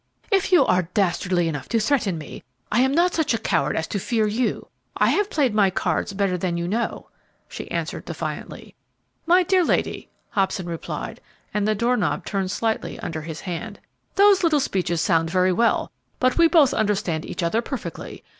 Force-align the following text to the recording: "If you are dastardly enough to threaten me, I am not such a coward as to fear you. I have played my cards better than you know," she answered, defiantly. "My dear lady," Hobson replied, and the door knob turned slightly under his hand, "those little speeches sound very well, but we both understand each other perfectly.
"If 0.31 0.51
you 0.51 0.65
are 0.65 0.89
dastardly 0.95 1.47
enough 1.47 1.69
to 1.69 1.79
threaten 1.79 2.17
me, 2.17 2.41
I 2.71 2.79
am 2.81 2.91
not 2.91 3.13
such 3.13 3.35
a 3.35 3.37
coward 3.37 3.77
as 3.77 3.85
to 3.89 3.99
fear 3.99 4.25
you. 4.25 4.67
I 4.97 5.09
have 5.11 5.29
played 5.29 5.53
my 5.53 5.69
cards 5.69 6.13
better 6.13 6.39
than 6.39 6.57
you 6.57 6.67
know," 6.67 7.09
she 7.47 7.69
answered, 7.69 8.05
defiantly. 8.05 8.73
"My 9.27 9.43
dear 9.43 9.63
lady," 9.63 10.09
Hobson 10.31 10.65
replied, 10.65 11.21
and 11.53 11.67
the 11.67 11.75
door 11.75 11.97
knob 11.97 12.25
turned 12.25 12.49
slightly 12.49 12.99
under 12.99 13.21
his 13.21 13.41
hand, 13.41 13.79
"those 14.15 14.43
little 14.43 14.59
speeches 14.59 15.01
sound 15.01 15.29
very 15.29 15.53
well, 15.53 15.91
but 16.19 16.35
we 16.35 16.47
both 16.47 16.73
understand 16.73 17.23
each 17.23 17.43
other 17.43 17.61
perfectly. 17.61 18.23